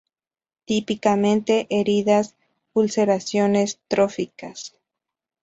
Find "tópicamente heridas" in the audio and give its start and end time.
0.65-2.35